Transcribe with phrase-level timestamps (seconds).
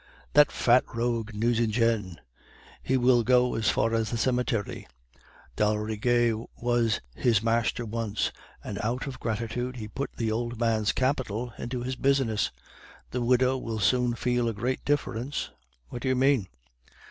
[0.33, 2.19] "'That fat rogue Nucingen;
[2.81, 4.87] he will go as far as the cemetery;
[5.55, 8.31] d'Aldrigger was his master once,
[8.63, 12.49] and out of gratitude he put the old man's capital into his business.'
[13.11, 15.51] "'The widow will soon feel a great difference.'
[15.89, 16.47] "'What do you mean?